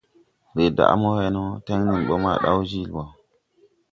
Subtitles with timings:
[0.55, 3.03] Rɛɛ daʼ mo wɛ no, tɛn nɛn bɔ ma daw jiili bɔ.